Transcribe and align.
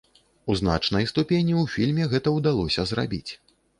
У 0.53 0.53
значнай 0.61 1.05
ступені 1.11 1.53
ў 1.57 1.63
фільме 1.73 2.09
гэта 2.15 2.35
ўдалося 2.39 2.87
зрабіць. 2.93 3.29